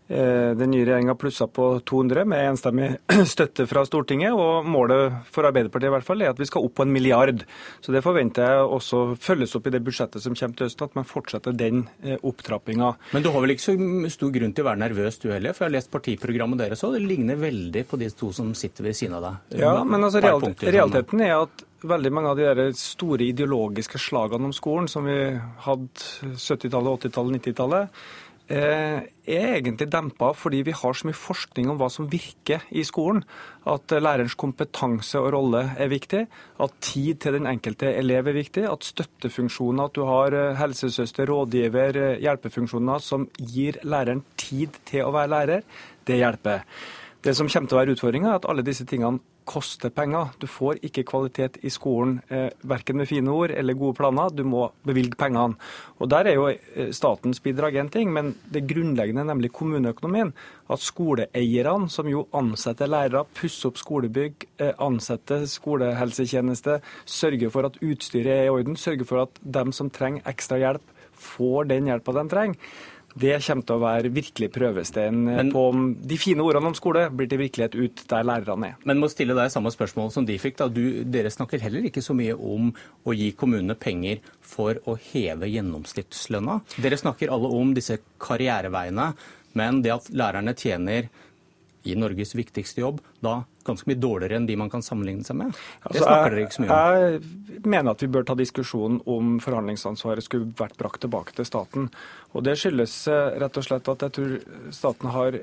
den 0.07 0.71
nye 0.71 0.85
regjeringa 0.87 1.17
plussa 1.19 1.49
på 1.51 1.81
200 1.89 2.25
med 2.31 2.45
enstemmig 2.53 2.93
støtte 3.33 3.67
fra 3.67 3.83
Stortinget. 3.87 4.33
og 4.33 4.69
Målet 4.71 5.17
for 5.35 5.49
Arbeiderpartiet 5.49 5.91
i 5.91 5.95
hvert 5.97 6.07
fall 6.07 6.23
er 6.23 6.31
at 6.31 6.41
vi 6.41 6.47
skal 6.47 6.67
opp 6.67 6.77
på 6.79 6.87
en 6.87 6.93
milliard. 6.95 7.43
Så 7.81 7.95
Det 7.95 8.05
forventer 8.05 8.47
jeg 8.47 8.71
også 8.79 9.03
følges 9.21 9.57
opp 9.59 9.67
i 9.67 9.75
det 9.75 9.83
budsjettet 9.87 10.23
som 10.23 10.37
kommer 10.39 10.59
til 10.59 10.69
høsten, 10.69 10.91
at 10.91 10.99
man 10.99 11.09
fortsetter 11.09 11.57
den 11.57 11.87
eh, 12.05 12.19
opptrappinga. 12.23 12.93
Men 13.17 13.27
du 13.27 13.33
har 13.35 13.43
vel 13.43 13.57
ikke 13.57 13.67
så 13.67 13.77
stor 14.15 14.35
grunn 14.35 14.55
til 14.55 14.67
å 14.67 14.71
være 14.71 14.83
nervøs 14.85 15.19
du 15.23 15.31
heller? 15.33 15.57
For 15.57 15.67
jeg 15.67 15.73
har 15.73 15.79
lest 15.81 15.95
partiprogrammet 15.95 16.63
deres 16.63 16.85
òg. 16.87 16.97
Det 16.97 17.07
ligner 17.07 17.41
veldig 17.41 17.87
på 17.91 18.01
de 18.01 18.11
to 18.15 18.33
som 18.37 18.53
sitter 18.59 18.87
ved 18.87 18.99
siden 18.99 19.19
av 19.19 19.27
deg. 19.27 19.63
Ja, 19.65 19.79
men 19.85 20.07
altså 20.07 20.23
realiteten 20.23 21.25
er 21.27 21.41
at 21.41 21.67
veldig 21.87 22.11
mange 22.15 22.31
av 22.33 22.39
de 22.39 22.47
der 22.47 22.71
store 22.79 23.27
ideologiske 23.29 23.99
slagene 24.01 24.49
om 24.49 24.55
skolen 24.57 24.89
som 24.91 25.07
vi 25.07 25.19
hadde 25.67 26.37
70-tallet, 26.41 27.07
80-tallet, 27.07 27.43
90-tallet, 27.43 28.07
Eh, 28.26 28.26
er 28.49 29.09
egentlig 29.27 29.89
dempa 29.91 30.29
fordi 30.39 30.61
vi 30.69 30.75
har 30.77 30.95
så 30.95 31.09
mye 31.09 31.19
forskning 31.19 31.71
om 31.73 31.79
hva 31.81 31.89
som 31.91 32.07
virker 32.11 32.63
i 32.71 32.85
skolen. 32.87 33.25
At 33.67 33.91
lærerens 33.91 34.37
kompetanse 34.39 35.19
og 35.19 35.33
rolle 35.35 35.65
er 35.75 35.91
viktig, 35.91 36.23
at 36.63 36.77
tid 36.85 37.19
til 37.25 37.39
den 37.39 37.49
enkelte 37.51 37.91
elev 37.99 38.31
er 38.31 38.39
viktig, 38.39 38.67
at 38.71 38.87
støttefunksjoner, 38.87 39.89
at 39.89 39.97
du 39.99 40.05
har 40.07 40.37
eh, 40.37 40.55
helsesøster, 40.61 41.27
rådgiver, 41.27 41.99
eh, 42.03 42.21
hjelpefunksjoner 42.23 43.03
som 43.03 43.27
gir 43.39 43.81
læreren 43.83 44.23
tid 44.39 44.79
til 44.87 45.09
å 45.09 45.15
være 45.17 45.33
lærer, 45.35 45.67
det 46.07 46.21
hjelper. 46.21 46.63
Det 47.27 47.35
som 47.35 47.51
kommer 47.51 47.67
til 47.67 47.79
å 47.79 47.83
være 47.83 47.97
utfordringa, 47.97 48.31
er 48.31 48.39
at 48.39 48.47
alle 48.47 48.63
disse 48.67 48.87
tingene 48.87 49.19
koster 49.47 49.93
penger. 49.95 50.33
Du 50.43 50.47
får 50.51 50.81
ikke 50.85 51.05
kvalitet 51.07 51.59
i 51.65 51.71
skolen 51.73 52.19
eh, 52.29 52.49
verken 52.67 52.99
med 53.01 53.09
fine 53.09 53.33
ord 53.33 53.55
eller 53.55 53.79
gode 53.79 53.97
planer. 54.01 54.33
Du 54.35 54.43
må 54.45 54.67
bevilge 54.87 55.19
pengene. 55.19 55.57
Og 56.01 56.11
Der 56.11 56.29
er 56.29 56.37
jo 56.37 56.49
eh, 56.51 56.91
statens 56.97 57.41
bidrag 57.41 57.79
én 57.81 57.91
ting, 57.93 58.13
men 58.13 58.35
det 58.53 58.67
grunnleggende, 58.69 59.25
nemlig 59.27 59.53
kommuneøkonomien. 59.57 60.35
At 60.71 60.83
skoleeierne, 60.83 61.91
som 61.93 62.11
jo 62.11 62.27
ansetter 62.35 62.91
lærere, 62.91 63.25
pusser 63.39 63.71
opp 63.71 63.79
skolebygg, 63.81 64.49
eh, 64.59 64.75
ansetter 64.83 65.47
skolehelsetjeneste, 65.51 66.81
sørger 67.07 67.55
for 67.55 67.71
at 67.71 67.81
utstyret 67.81 68.35
er 68.35 68.45
i 68.51 68.53
orden, 68.53 68.77
sørger 68.77 69.09
for 69.09 69.27
at 69.29 69.41
dem 69.43 69.73
som 69.73 69.91
trenger 69.91 70.27
ekstra 70.27 70.61
hjelp, 70.63 70.93
får 71.17 71.71
den 71.71 71.89
hjelpa 71.89 72.13
de 72.13 72.29
trenger 72.29 72.59
det 73.17 73.39
kommer 73.47 73.65
til 73.65 73.79
å 73.79 73.81
være 73.83 74.13
virkelig 74.13 74.51
prøvesteinen 74.53 75.51
på 75.53 75.63
om 75.71 75.87
de 75.97 76.19
fine 76.21 76.45
ordene 76.45 76.71
om 76.71 76.77
skole 76.77 77.07
blir 77.09 77.31
til 77.31 77.41
virkelighet 77.41 77.77
ut 77.77 78.03
der 78.11 78.27
lærerne 78.29 78.73
er. 78.73 78.83
Men 78.85 79.01
må 79.01 79.09
stille 79.13 79.37
deg 79.37 79.53
samme 79.53 79.73
spørsmål 79.73 80.11
som 80.13 80.27
de 80.29 80.37
fikk. 80.41 80.59
da. 80.61 80.69
Du, 80.69 80.83
dere 81.09 81.33
snakker 81.33 81.63
heller 81.63 81.89
ikke 81.89 82.05
så 82.05 82.17
mye 82.17 82.37
om 82.37 82.73
å 83.07 83.17
gi 83.17 83.31
kommunene 83.39 83.79
penger 83.81 84.21
for 84.45 84.77
å 84.85 84.99
heve 85.11 85.49
gjennomsnittslønna. 85.49 86.61
Dere 86.77 87.01
snakker 87.01 87.33
alle 87.33 87.53
om 87.57 87.73
disse 87.77 87.99
karriereveiene, 88.23 89.13
men 89.57 89.81
det 89.85 89.95
at 89.97 90.13
lærerne 90.13 90.53
tjener 90.57 91.09
i 91.87 91.97
Norges 91.99 92.35
viktigste 92.37 92.83
jobb, 92.83 93.01
da 93.25 93.43
ganske 93.67 93.89
mye 93.91 93.99
dårligere 93.99 94.39
enn 94.39 94.47
de 94.49 94.57
man 94.59 94.71
kan 94.73 94.85
sammenligne 94.85 95.27
seg 95.27 95.39
med? 95.41 95.55
Det 95.55 95.91
altså, 95.91 96.05
snakker 96.05 96.35
dere 96.35 96.45
ikke 96.45 96.57
så 96.57 96.63
mye 96.63 96.77
om. 96.77 97.01
Jeg 97.57 97.73
mener 97.73 97.91
at 97.93 98.05
vi 98.05 98.11
bør 98.15 98.27
ta 98.29 98.37
diskusjonen 98.39 99.01
om 99.11 99.33
forhandlingsansvaret 99.43 100.27
skulle 100.27 100.53
vært 100.59 100.77
brakt 100.81 101.03
tilbake 101.05 101.35
til 101.37 101.49
staten. 101.49 101.91
Og 102.37 102.45
Det 102.47 102.57
skyldes 102.61 102.95
eh, 103.11 103.39
rett 103.43 103.59
og 103.59 103.67
slett 103.67 103.91
at 103.91 104.07
jeg 104.07 104.15
tror 104.19 104.37
staten 104.77 105.13
har 105.15 105.39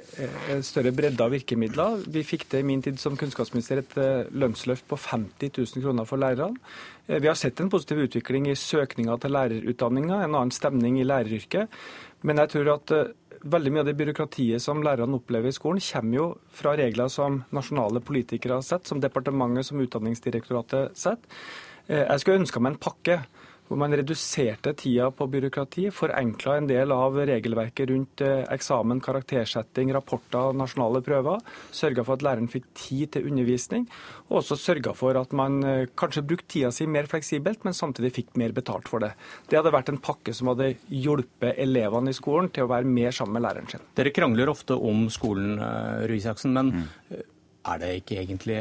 en 0.54 0.66
større 0.66 0.94
bredde 0.96 1.26
av 1.26 1.34
virkemidler. 1.34 2.04
Vi 2.14 2.26
fikk 2.28 2.48
det 2.54 2.64
i 2.64 2.68
min 2.68 2.84
tid 2.86 3.02
som 3.02 3.18
kunnskapsminister 3.20 3.82
et 3.82 3.98
eh, 4.00 4.32
lønnsløft 4.32 4.88
på 4.90 5.00
50 5.10 5.56
000 5.58 5.86
kroner 5.86 6.10
for 6.10 6.22
lærerne. 6.22 6.60
Vi 7.04 7.28
har 7.28 7.36
sett 7.36 7.60
en 7.60 7.68
positiv 7.68 8.06
utvikling 8.06 8.46
i 8.48 8.56
søkninga 8.56 9.18
til 9.20 9.34
lærerutdanninga, 9.36 10.22
en 10.24 10.38
annen 10.38 10.54
stemning 10.56 11.02
i 11.02 11.04
læreryrket. 11.04 11.74
Men 12.24 12.40
jeg 12.40 12.54
tror 12.54 12.70
at 12.78 12.94
veldig 13.44 13.74
mye 13.74 13.84
av 13.84 13.90
det 13.90 13.98
byråkratiet 14.00 14.64
som 14.64 14.82
lærerne 14.86 15.18
opplever 15.20 15.52
i 15.52 15.56
skolen, 15.56 15.82
kommer 15.84 16.18
jo 16.18 16.28
fra 16.56 16.76
regler 16.80 17.12
som 17.12 17.42
nasjonale 17.56 18.02
politikere 18.06 18.60
har 18.60 18.66
sett, 18.66 18.88
som 18.88 19.02
departementet, 19.04 19.68
som 19.68 19.82
Utdanningsdirektoratet 19.84 20.98
setter. 20.98 21.44
Eh, 21.88 22.06
jeg 22.06 22.24
skulle 22.24 22.44
ønska 22.44 22.62
meg 22.64 22.74
en 22.74 22.84
pakke 22.84 23.20
hvor 23.74 23.80
man 23.82 23.96
reduserte 23.98 24.75
tida 24.77 25.08
på 25.12 25.25
byråkrati, 25.34 25.88
forenkla 25.94 26.60
en 26.60 26.68
del 26.70 26.94
av 26.94 27.15
regelverket 27.18 27.89
rundt 27.89 28.22
eh, 28.22 28.44
eksamen, 28.53 29.01
karaktersetting, 29.01 29.89
rapporter, 29.96 30.53
nasjonale 30.53 31.01
prøver. 31.06 31.42
Sørga 31.74 32.06
for 32.06 32.20
at 32.20 32.25
læreren 32.27 32.51
fikk 32.53 32.70
tid 32.77 33.15
til 33.15 33.32
undervisning, 33.32 33.88
og 34.30 34.44
også 34.44 34.60
sørga 34.62 34.94
for 34.98 35.18
at 35.18 35.34
man 35.34 35.58
eh, 35.65 35.88
kanskje 35.98 36.25
brukte 36.30 36.51
tida 36.53 36.70
si 36.75 36.86
mer 36.86 37.10
fleksibelt, 37.10 37.65
men 37.65 37.74
samtidig 37.74 38.13
fikk 38.13 38.38
mer 38.38 38.53
betalt 38.53 38.92
for 38.92 39.01
det. 39.01 39.15
Det 39.50 39.58
hadde 39.58 39.74
vært 39.74 39.89
en 39.89 40.01
pakke 40.03 40.38
som 40.38 40.53
hadde 40.53 40.75
hjulpet 40.94 41.58
elevene 41.65 42.13
i 42.13 42.18
skolen 42.18 42.53
til 42.53 42.68
å 42.68 42.72
være 42.75 42.86
mer 42.86 43.15
sammen 43.15 43.39
med 43.39 43.48
læreren 43.48 43.74
sin. 43.74 43.89
Dere 43.98 44.13
krangler 44.13 44.53
ofte 44.53 44.77
om 44.77 45.08
skolen, 45.13 45.58
eh, 45.58 46.06
Røe 46.06 46.22
Isaksen, 46.22 46.53
men 46.53 46.75
mm 46.77 47.24
er 47.63 47.80
det 47.80 47.92
ikke 48.01 48.18
egentlig 48.20 48.58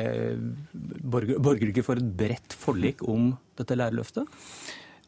borger, 1.02 1.40
borger 1.42 1.72
ikke 1.72 1.84
for 1.86 1.98
et 1.98 2.12
bredt 2.18 2.54
forlik 2.54 3.02
om 3.10 3.32
dette 3.58 3.74
lærerløftet? 3.74 4.28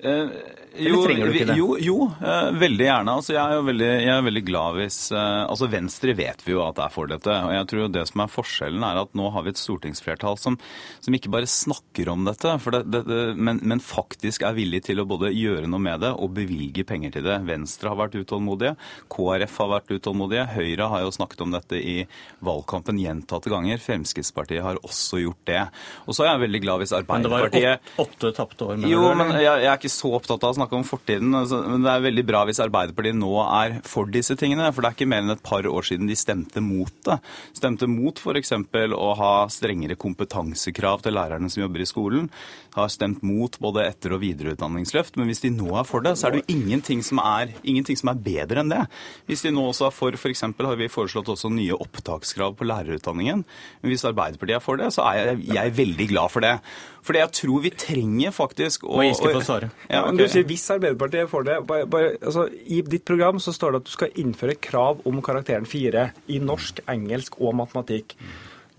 Eh, 0.04 0.28
jo, 0.74 1.04
trenger 1.06 1.28
du 1.30 1.36
ikke 1.36 1.46
det? 1.48 1.54
Jo, 1.56 1.66
jo 1.80 1.96
eh, 2.18 2.48
veldig 2.58 2.86
gjerne. 2.86 3.12
Altså, 3.20 3.32
jeg, 3.36 3.42
er 3.42 3.56
jo 3.56 3.64
veldig, 3.68 3.88
jeg 4.02 4.12
er 4.12 4.24
veldig 4.26 4.42
glad 4.44 4.78
hvis 4.80 4.98
eh, 5.14 5.42
Altså, 5.46 5.68
Venstre 5.70 6.14
vet 6.18 6.42
vi 6.44 6.54
jo 6.54 6.64
at 6.64 6.80
er 6.82 6.92
for 6.92 7.10
dette. 7.10 7.30
og 7.30 7.52
jeg 7.54 7.68
tror 7.70 7.82
jo 7.84 7.90
det 7.94 8.02
som 8.10 8.24
er 8.24 8.32
Forskjellen 8.34 8.84
er 8.84 9.00
at 9.04 9.14
nå 9.16 9.30
har 9.32 9.46
vi 9.46 9.52
et 9.54 9.60
stortingsflertall 9.60 10.36
som, 10.40 10.58
som 11.04 11.16
ikke 11.16 11.30
bare 11.32 11.48
snakker 11.50 12.10
om 12.10 12.26
dette, 12.26 12.56
det, 12.74 12.82
det, 12.90 13.02
det, 13.06 13.20
men, 13.38 13.60
men, 13.62 13.82
faktisk 13.84 14.44
er 14.44 14.56
villig 14.56 14.82
til 14.88 15.00
å 15.00 15.06
både 15.08 15.30
gjøre 15.32 15.68
noe 15.70 15.82
med 15.82 16.02
det 16.02 16.10
og 16.12 16.34
bevilge 16.36 16.84
penger 16.88 17.14
til 17.14 17.26
det. 17.28 17.38
Venstre 17.46 17.92
har 17.92 18.00
vært 18.00 18.18
utålmodige, 18.18 18.74
KrF 19.12 19.58
har 19.62 19.72
vært 19.76 19.94
utålmodige, 19.94 20.46
Høyre 20.56 20.90
har 20.90 21.04
jo 21.04 21.14
snakket 21.14 21.44
om 21.46 21.54
dette 21.54 21.78
i 21.78 21.96
valgkampen 22.44 22.98
gjentatte 23.00 23.52
ganger. 23.52 23.80
Fremskrittspartiet 23.84 24.64
har 24.64 24.80
også 24.82 25.22
gjort 25.22 25.42
det. 25.48 25.62
Og 26.04 26.16
så 26.16 26.26
er 26.26 26.32
jeg 26.32 26.44
veldig 26.48 26.62
glad 26.66 26.82
hvis 26.82 26.96
Arbeiderpartiet 26.98 27.54
Men 27.54 27.78
det 27.78 27.96
var 27.96 28.06
åtte, 28.06 28.34
tapte 28.36 28.68
år. 28.68 28.86
Jo, 28.90 29.06
men 29.16 29.34
jeg, 29.38 29.46
jeg 29.46 29.70
er 29.70 29.78
ikke 29.78 29.93
så 29.94 30.10
opptatt 30.16 30.44
av 30.44 30.52
å 30.52 30.56
snakke 30.58 30.76
om 30.76 30.84
fortiden. 30.86 31.32
Altså, 31.38 31.60
men 31.68 31.84
det 31.84 31.92
er 31.92 32.04
veldig 32.04 32.24
bra 32.28 32.42
hvis 32.48 32.60
Arbeiderpartiet 32.64 33.16
nå 33.18 33.32
er 33.44 33.78
for 33.88 34.10
disse 34.10 34.36
tingene. 34.40 34.70
For 34.74 34.84
det 34.84 34.90
er 34.90 34.96
ikke 34.98 35.10
mer 35.10 35.24
enn 35.24 35.34
et 35.34 35.44
par 35.44 35.66
år 35.68 35.88
siden 35.88 36.10
de 36.10 36.16
stemte 36.18 36.62
mot 36.64 36.92
det. 37.06 37.18
Stemte 37.56 37.88
mot 37.90 38.18
f.eks. 38.18 38.54
å 38.54 39.08
ha 39.20 39.32
strengere 39.52 39.98
kompetansekrav 40.00 41.04
til 41.04 41.16
lærerne 41.18 41.50
som 41.52 41.64
jobber 41.64 41.84
i 41.84 41.88
skolen. 41.88 42.30
Har 42.74 42.90
stemt 42.90 43.22
mot 43.26 43.58
både 43.62 43.86
etter- 43.86 44.16
og 44.16 44.22
videreutdanningsløft. 44.24 45.18
Men 45.20 45.30
hvis 45.30 45.44
de 45.44 45.52
nå 45.54 45.70
er 45.78 45.86
for 45.88 46.04
det, 46.04 46.16
så 46.18 46.28
er 46.28 46.36
det 46.36 46.44
jo 46.44 46.58
ingenting 46.58 47.04
som 47.06 47.22
er, 47.22 47.54
ingenting 47.62 47.98
som 48.00 48.10
er 48.12 48.22
bedre 48.24 48.64
enn 48.64 48.72
det. 48.72 48.82
Hvis 49.30 49.46
de 49.46 49.54
nå 49.54 49.68
også 49.70 49.88
er 49.88 49.94
for 49.94 50.18
f.eks. 50.18 50.44
har 50.44 50.80
vi 50.80 50.90
foreslått 50.92 51.30
også 51.34 51.52
nye 51.54 51.76
opptakskrav 51.78 52.58
på 52.58 52.66
lærerutdanningen. 52.68 53.44
Men 53.82 53.92
hvis 53.92 54.06
Arbeiderpartiet 54.08 54.58
er 54.58 54.64
for 54.64 54.80
det, 54.80 54.90
så 54.96 55.06
er 55.10 55.20
jeg, 55.20 55.46
jeg 55.52 55.62
er 55.62 55.78
veldig 55.78 56.10
glad 56.14 56.34
for 56.34 56.44
det. 56.44 56.58
Fordi 57.04 57.20
jeg 57.20 57.32
tror 57.36 57.60
vi 57.64 57.70
trenger 57.76 58.32
faktisk 58.32 58.86
å 58.88 58.96
svare. 59.44 59.68
Ja, 59.90 60.04
okay. 60.06 60.16
Du 60.16 60.24
sier 60.32 60.48
hvis 60.48 60.64
Arbeiderpartiet 60.72 61.30
får 61.30 61.46
det. 61.48 61.58
Bare, 61.68 61.88
bare, 61.90 62.14
altså, 62.22 62.46
I 62.48 62.80
ditt 62.86 63.04
program 63.08 63.40
så 63.42 63.52
står 63.54 63.74
det 63.74 63.82
at 63.82 63.90
du 63.90 63.94
skal 63.94 64.18
innføre 64.20 64.56
krav 64.56 65.04
om 65.08 65.20
karakteren 65.24 65.68
4 65.68 66.08
i 66.32 66.40
norsk, 66.42 66.82
engelsk 66.90 67.40
og 67.40 67.56
matematikk. 67.60 68.16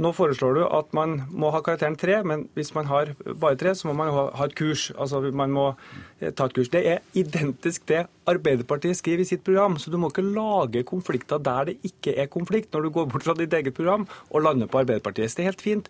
Nå 0.02 0.10
foreslår 0.12 0.58
du 0.58 0.64
at 0.66 0.90
man 0.98 1.22
må 1.32 1.54
ha 1.56 1.62
karakteren 1.64 1.96
3, 1.96 2.18
men 2.28 2.42
hvis 2.58 2.74
man 2.76 2.90
har 2.90 3.14
bare 3.24 3.56
3, 3.62 3.72
så 3.80 3.88
må 3.88 3.94
man 4.02 4.12
ha 4.12 4.44
et 4.44 4.56
kurs. 4.58 4.90
Altså 4.92 5.22
man 5.32 5.54
må 5.56 5.70
eh, 6.20 6.34
ta 6.36 6.50
et 6.50 6.58
kurs. 6.58 6.72
Det 6.74 6.82
er 6.92 7.06
identisk 7.16 7.86
det 7.88 8.04
Arbeiderpartiet 8.28 9.00
skriver 9.00 9.24
i 9.24 9.30
sitt 9.30 9.46
program, 9.48 9.78
så 9.80 9.94
du 9.94 9.98
må 10.02 10.10
ikke 10.12 10.26
lage 10.26 10.84
konflikter 10.90 11.40
der 11.40 11.72
det 11.72 11.78
ikke 11.88 12.18
er 12.20 12.28
konflikt, 12.32 12.74
når 12.74 12.88
du 12.88 12.94
går 12.98 13.08
bort 13.14 13.24
fra 13.24 13.38
ditt 13.40 13.56
eget 13.56 13.78
program 13.78 14.08
og 14.32 14.44
lander 14.44 14.68
på 14.68 14.82
Arbeiderpartiets. 14.84 15.38
Det 15.38 15.46
er 15.46 15.54
helt 15.54 15.64
fint. 15.64 15.90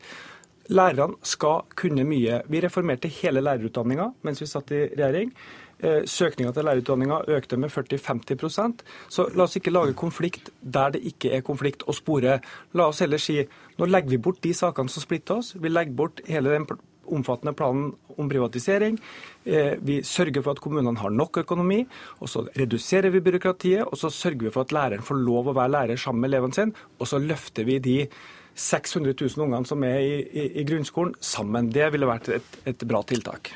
Lærerne 0.70 1.20
skal 1.22 1.66
kunne 1.78 2.06
mye. 2.08 2.42
Vi 2.50 2.62
reformerte 2.64 3.12
hele 3.22 3.44
lærerutdanninga 3.46 4.12
mens 4.26 4.42
vi 4.42 4.50
satt 4.50 4.72
i 4.74 4.88
regjering. 4.96 5.34
Eh, 5.80 6.06
Søkninga 6.08 6.54
til 6.56 6.66
lærerutdanninga 6.66 7.20
økte 7.36 7.58
med 7.60 7.70
40-50% 7.70 8.84
Så 9.12 9.28
la 9.36 9.44
oss 9.44 9.58
ikke 9.60 9.74
lage 9.74 9.94
konflikt 9.94 10.50
der 10.62 10.96
det 10.96 11.04
ikke 11.04 11.34
er 11.36 11.44
konflikt 11.46 11.84
å 11.84 11.94
spore. 11.94 12.40
La 12.74 12.88
oss 12.88 13.04
heller 13.04 13.20
si 13.22 13.42
nå 13.78 13.86
legger 13.90 14.16
vi 14.16 14.22
bort 14.24 14.42
de 14.42 14.54
sakene 14.56 14.90
som 14.90 15.04
splitter 15.04 15.42
oss. 15.42 15.54
Vi 15.60 15.70
legger 15.70 15.94
bort 15.94 16.22
hele 16.28 16.54
den 16.56 16.66
omfattende 17.06 17.54
planen 17.54 17.92
om 18.18 18.30
privatisering. 18.30 18.98
Eh, 19.44 19.76
vi 19.82 20.00
sørger 20.04 20.42
for 20.42 20.56
at 20.56 20.64
kommunene 20.64 20.98
har 20.98 21.12
nok 21.12 21.38
økonomi. 21.44 21.86
og 22.20 22.30
Så 22.30 22.48
reduserer 22.56 23.12
vi 23.12 23.20
byråkratiet, 23.20 23.84
og 23.84 23.98
så 23.98 24.10
sørger 24.10 24.48
vi 24.48 24.50
for 24.50 24.62
at 24.62 24.72
læreren 24.72 25.04
får 25.04 25.22
lov 25.26 25.48
å 25.48 25.54
være 25.54 25.72
lærer 25.72 25.98
sammen 25.98 26.22
med 26.22 26.34
elevene 26.34 26.54
sine. 26.54 26.74
Og 27.00 27.08
så 27.08 27.20
løfter 27.20 27.66
vi 27.66 27.80
de 27.80 28.08
600 28.56 29.14
000 29.20 29.46
ungene 29.46 29.68
som 29.68 29.84
er 29.84 30.00
i, 30.00 30.16
i, 30.24 30.48
i 30.62 30.66
grunnskolen, 30.68 31.16
sammen. 31.20 31.70
Det 31.76 31.92
ville 31.94 32.10
vært 32.10 32.32
et, 32.40 32.60
et 32.66 32.88
bra 32.88 33.04
tiltak. 33.08 33.54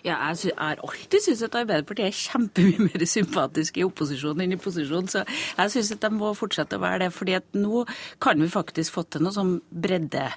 Ja, 0.00 0.16
jeg 0.32 0.54
har 0.56 0.80
alltid 0.80 1.20
syntes 1.20 1.42
at 1.44 1.56
Arbeiderpartiet 1.60 2.08
er 2.08 2.16
kjempemye 2.16 2.84
mer 2.88 3.04
sympatisk 3.08 3.76
i 3.76 3.84
opposisjon 3.84 4.40
enn 4.40 4.56
i 4.56 4.60
posisjon. 4.60 5.10
Så 5.12 5.24
jeg 5.26 5.74
syns 5.74 5.92
at 5.96 6.06
de 6.06 6.10
må 6.16 6.32
fortsette 6.38 6.78
å 6.78 6.82
være 6.82 7.04
det. 7.04 7.10
fordi 7.12 7.36
at 7.36 7.48
nå 7.58 7.84
kan 8.22 8.40
vi 8.40 8.48
faktisk 8.48 8.96
få 8.96 9.04
til 9.04 9.26
noe 9.26 9.36
som 9.36 9.58
bredde 9.70 10.30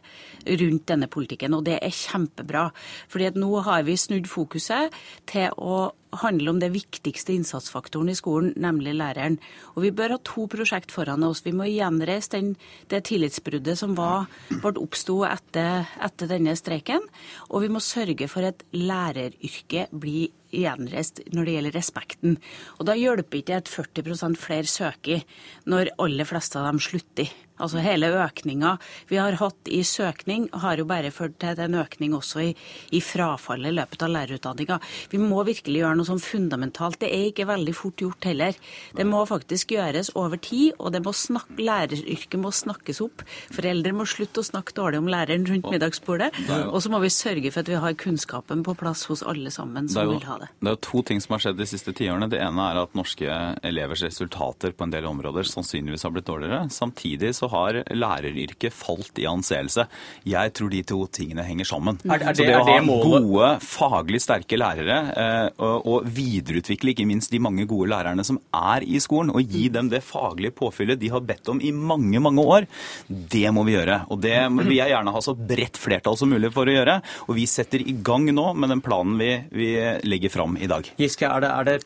rundt 0.44 0.88
denne 0.92 1.08
politikken, 1.08 1.56
og 1.56 1.66
det 1.70 1.80
er 1.80 1.96
kjempebra. 1.96 2.70
fordi 3.08 3.32
at 3.32 3.40
nå 3.40 3.52
har 3.64 3.84
vi 3.88 3.98
snudd 3.98 4.28
fokuset 4.28 4.92
til 5.32 5.56
å 5.58 5.94
handler 6.22 6.54
om 6.54 6.60
det 6.62 6.72
viktigste 6.74 7.34
innsatsfaktoren 7.34 8.12
i 8.12 8.18
skolen, 8.18 8.54
nemlig 8.60 8.96
læreren. 8.98 9.40
Og 9.74 9.86
vi 9.86 9.94
bør 9.96 10.16
ha 10.16 10.20
to 10.26 10.46
prosjekt 10.52 10.94
foran 10.94 11.26
oss. 11.26 11.44
Vi 11.46 11.56
må 11.56 11.68
gjenreise 11.70 12.36
den, 12.36 12.54
det 12.92 13.04
tillitsbruddet 13.10 13.80
som 13.80 13.96
var, 13.98 14.30
oppsto 14.74 15.22
etter, 15.28 15.90
etter 16.04 16.32
denne 16.32 16.56
streiken. 16.60 17.06
Og 17.50 17.66
vi 17.66 17.74
må 17.74 17.84
sørge 17.84 18.30
for 18.32 18.46
at 18.48 18.66
læreryrket 18.76 19.94
blir 19.94 20.32
gjenreist 20.54 21.24
når 21.34 21.48
det 21.48 21.56
gjelder 21.58 21.78
respekten. 21.78 22.38
Og 22.78 22.88
da 22.90 22.98
hjelper 22.98 23.42
ikke 23.42 23.62
at 23.64 23.72
40% 23.72 24.40
flere 24.40 24.70
søker 24.70 25.24
når 25.70 25.96
aller 26.02 26.30
fleste 26.30 26.62
av 26.62 26.70
dem 26.70 26.82
slutter. 26.84 27.32
Altså 27.62 27.82
hele 27.84 28.10
økninga 28.24 28.78
vi 29.10 29.20
har 29.22 29.38
hatt 29.38 29.70
i 29.70 29.84
søkning, 29.86 30.48
har 30.64 30.80
jo 30.80 30.88
bare 30.90 31.12
ført 31.14 31.36
til 31.42 31.60
en 31.62 31.78
økning 31.84 32.16
også 32.18 32.42
i, 32.42 32.50
i 32.96 33.02
frafallet 33.04 33.70
i 33.70 33.76
løpet 33.78 34.06
av 34.06 34.14
lærerutdanninga. 34.14 34.80
Vi 35.12 35.20
må 35.22 35.44
virkelig 35.46 35.84
gjøre 35.84 36.00
noe 36.00 36.08
sånn 36.08 36.24
fundamentalt. 36.24 37.00
Det 37.04 37.12
er 37.14 37.30
ikke 37.30 37.48
veldig 37.50 37.76
fort 37.78 38.02
gjort 38.02 38.28
heller. 38.28 38.58
Det 38.98 39.06
må 39.08 39.22
faktisk 39.30 39.76
gjøres 39.76 40.12
over 40.20 40.42
tid, 40.42 40.74
og 40.80 40.94
det 40.96 41.04
må 41.06 41.14
snakke, 41.16 41.60
læreryrket 41.62 42.40
må 42.42 42.52
snakkes 42.54 43.04
opp. 43.06 43.26
Foreldre 43.54 43.94
må 43.96 44.08
slutte 44.10 44.42
å 44.42 44.48
snakke 44.48 44.76
dårlig 44.78 45.04
om 45.04 45.12
læreren 45.12 45.46
rundt 45.50 45.70
middagsbordet. 45.70 46.32
Og 46.66 46.80
så 46.84 46.92
må 46.94 47.02
vi 47.04 47.14
sørge 47.14 47.54
for 47.54 47.64
at 47.64 47.72
vi 47.72 47.80
har 47.86 47.98
kunnskapen 48.00 48.66
på 48.66 48.76
plass 48.80 49.06
hos 49.12 49.24
alle 49.28 49.54
sammen 49.54 49.90
som 49.92 50.08
jo, 50.08 50.18
vil 50.18 50.28
ha 50.28 50.40
det. 50.42 50.50
Det 50.60 50.72
er 50.72 50.78
jo 50.78 50.84
to 50.90 51.04
ting 51.08 51.22
som 51.24 51.38
har 51.38 51.46
skjedd 51.46 51.62
de 51.62 51.70
siste 51.70 51.94
tiårene. 51.96 52.30
Det 52.32 52.42
ene 52.42 52.68
er 52.72 52.82
at 52.82 52.98
norske 52.98 53.40
elevers 53.64 54.04
resultater 54.06 54.74
på 54.74 54.88
en 54.88 54.94
del 54.94 55.08
områder 55.10 55.48
sannsynligvis 55.48 56.08
har 56.08 56.16
blitt 56.16 56.30
dårligere. 56.30 56.66
Samtidig 56.74 57.34
så 57.38 57.43
har 57.52 57.80
læreryrket 57.92 58.74
falt 58.76 59.20
i 59.22 59.28
anseelse. 59.30 59.86
Jeg 60.28 60.54
tror 60.58 60.72
de 60.74 60.82
to 60.88 61.00
tingene 61.14 61.46
henger 61.48 61.68
sammen. 61.68 62.00
Er, 62.06 62.16
er 62.20 62.32
det, 62.32 62.38
så 62.40 62.48
det 62.48 62.58
å 62.58 62.66
ha 62.68 62.78
målet? 62.86 63.28
gode, 63.28 63.50
faglig 63.66 64.22
sterke 64.24 64.60
lærere, 64.60 64.98
eh, 65.24 65.48
og, 65.58 65.88
og, 65.90 66.10
videreutvikle 66.14 66.94
ikke 66.94 67.08
minst 67.10 67.34
de 67.34 67.42
mange 67.42 67.66
gode 67.70 67.90
lærerne 67.94 68.26
som 68.28 68.40
er 68.54 68.86
i 68.86 69.00
skolen, 69.04 69.34
og 69.34 69.56
gi 69.56 69.68
dem 69.74 69.90
det 69.92 70.04
faglige 70.06 70.56
påfyllet 70.58 71.02
de 71.02 71.12
har 71.14 71.24
bedt 71.26 71.50
om 71.52 71.62
i 71.64 71.72
mange, 71.74 72.22
mange 72.24 72.44
år, 72.44 72.68
det 73.08 73.46
må 73.56 73.66
vi 73.68 73.78
gjøre. 73.78 74.04
Og 74.14 74.22
det 74.24 74.38
vil 74.60 74.76
jeg 74.78 74.94
gjerne 74.94 75.16
ha 75.16 75.24
så 75.24 75.36
bredt 75.38 75.80
flertall 75.80 76.20
som 76.20 76.32
mulig 76.32 76.52
for 76.54 76.70
å 76.70 76.76
gjøre. 76.76 77.00
Og 77.28 77.38
vi 77.38 77.48
setter 77.50 77.84
i 77.84 77.96
gang 78.06 78.28
nå 78.34 78.52
med 78.58 78.74
den 78.74 78.84
planen 78.84 79.18
vi, 79.20 79.34
vi 79.54 79.74
legger 80.06 80.34
fram 80.34 80.58
i 80.60 80.70
dag. 80.70 80.88
Giske, 81.00 81.30
er 81.30 81.44
det, 81.44 81.52
er 81.52 81.70
det 81.70 81.78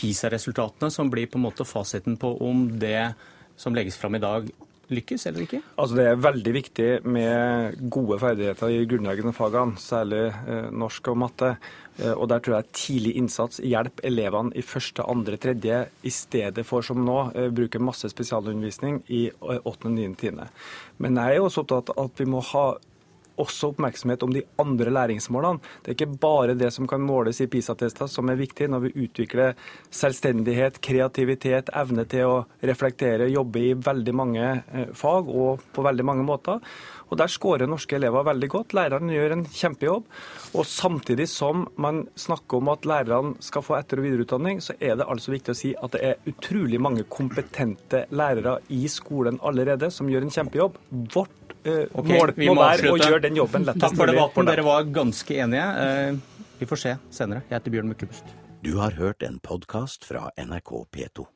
PISA-resultatene 0.00 0.90
som 0.92 1.10
blir 1.12 1.28
på 1.30 1.38
en 1.38 1.46
måte 1.48 1.66
fasiten 1.68 2.16
på 2.20 2.32
om 2.46 2.66
det 2.80 3.12
som 3.60 3.74
legges 3.76 3.98
fram 4.00 4.16
i 4.16 4.22
dag, 4.22 4.46
lykkes 4.90 5.26
eller 5.30 5.44
ikke? 5.46 5.60
Altså 5.80 5.98
Det 5.98 6.06
er 6.06 6.24
veldig 6.24 6.54
viktig 6.56 6.88
med 7.04 7.78
gode 7.92 8.18
ferdigheter 8.22 8.74
i 8.74 8.82
grunnleggende 8.90 9.34
fagene, 9.36 9.78
særlig 9.80 10.24
eh, 10.30 10.68
norsk 10.70 11.12
og 11.12 11.20
matte. 11.24 11.54
Eh, 11.98 12.12
og 12.12 12.28
Der 12.32 12.42
tror 12.42 12.56
jeg 12.58 12.72
tidlig 12.76 13.16
innsats 13.20 13.62
hjelper 13.64 14.06
elevene 14.10 14.54
i 14.56 14.64
første, 14.66 15.06
andre, 15.06 15.38
tredje, 15.40 15.82
i 16.02 16.12
stedet 16.14 16.66
for 16.66 16.86
som 16.86 17.02
nå 17.06 17.18
eh, 17.34 17.50
bruke 17.54 17.82
masse 17.82 18.10
spesialundervisning 18.12 19.02
i 19.08 19.26
åttende, 19.40 19.96
niende, 19.96 20.20
tiende. 20.20 20.50
Men 20.98 21.18
jeg 21.20 21.36
er 21.36 21.46
også 21.46 21.64
opptatt 21.64 21.94
av 21.96 22.10
at 22.10 22.22
vi 22.22 22.28
må 22.28 22.42
ha 22.52 22.66
også 23.40 23.72
oppmerksomhet 23.72 24.22
om 24.26 24.34
de 24.34 24.44
andre 24.60 24.92
læringsmålene. 24.94 25.60
Det 25.82 25.92
er 25.92 25.98
ikke 25.98 26.20
bare 26.22 26.56
det 26.58 26.70
som 26.74 26.88
kan 26.90 27.02
måles 27.04 27.40
i 27.42 27.48
PISA-tester 27.50 28.10
som 28.10 28.30
er 28.30 28.40
viktig 28.40 28.68
når 28.70 28.86
vi 28.86 29.06
utvikler 29.06 29.58
selvstendighet, 29.94 30.80
kreativitet, 30.84 31.72
evne 31.76 32.06
til 32.10 32.28
å 32.28 32.38
reflektere, 32.66 33.30
jobbe 33.32 33.64
i 33.64 33.74
veldig 33.74 34.16
mange 34.16 34.46
eh, 34.46 34.94
fag 34.96 35.30
og 35.30 35.64
på 35.74 35.84
veldig 35.86 36.06
mange 36.06 36.26
måter. 36.26 36.60
Og 37.10 37.18
Der 37.18 37.26
skårer 37.26 37.66
norske 37.66 37.96
elever 37.96 38.22
veldig 38.26 38.48
godt. 38.52 38.74
Lærerne 38.76 39.14
gjør 39.14 39.34
en 39.34 39.44
kjempejobb. 39.50 40.06
Og 40.54 40.66
Samtidig 40.66 41.26
som 41.28 41.66
man 41.76 42.04
snakker 42.14 42.60
om 42.60 42.70
at 42.70 42.86
lærerne 42.86 43.34
skal 43.42 43.64
få 43.66 43.76
etter- 43.80 43.98
og 43.98 44.06
videreutdanning, 44.06 44.62
så 44.62 44.76
er 44.78 44.96
det 44.96 45.08
altså 45.10 45.34
viktig 45.34 45.54
å 45.54 45.58
si 45.58 45.74
at 45.74 45.96
det 45.96 46.04
er 46.06 46.30
utrolig 46.30 46.80
mange 46.80 47.04
kompetente 47.10 48.04
lærere 48.14 48.60
i 48.70 48.86
skolen 48.88 49.40
allerede 49.42 49.90
som 49.90 50.08
gjør 50.10 50.28
en 50.28 50.34
kjempejobb. 50.36 50.78
Vårt 51.14 51.39
okay, 51.64 52.16
mål 52.16 52.34
må, 52.36 52.54
må 52.54 52.64
være 52.64 52.92
å 52.92 52.98
gjøre 53.00 53.22
den 53.26 53.40
jobben 53.40 53.66
lettest 53.68 53.80
mulig. 53.80 53.88
Takk 53.88 53.98
for 54.00 54.12
debatten. 54.12 54.50
Dere 54.50 54.66
var 54.66 54.92
ganske 55.00 55.40
enige. 55.44 55.66
Eh, 55.86 56.46
vi 56.60 56.68
får 56.68 56.82
se 56.84 56.94
senere. 57.22 57.44
Jeg 57.48 57.58
heter 57.58 57.76
Bjørn 57.76 57.92
Myklebust. 57.92 58.32
Du 58.60 58.74
har 58.76 58.96
hørt 59.00 59.24
en 59.24 59.38
podkast 59.40 60.04
fra 60.04 60.28
NRK 60.36 60.72
P2. 60.92 61.30